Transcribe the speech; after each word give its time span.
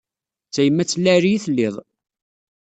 D 0.47 0.51
tayemmat 0.53 0.91
n 0.97 1.01
lɛali 1.03 1.31
i 1.35 1.41
telliḍ. 1.45 1.75